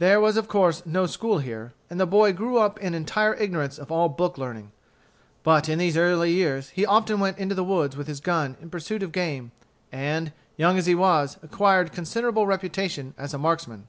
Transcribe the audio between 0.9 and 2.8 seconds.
school here, and the boy grew up